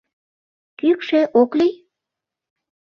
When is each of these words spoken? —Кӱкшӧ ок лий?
—Кӱкшӧ 0.79 1.21
ок 1.41 1.51
лий? 1.59 1.75